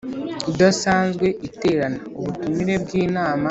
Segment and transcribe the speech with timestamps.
[0.51, 3.39] Idasanzwe iterane ubutumire bw inama